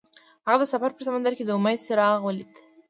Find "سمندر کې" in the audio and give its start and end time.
1.07-1.43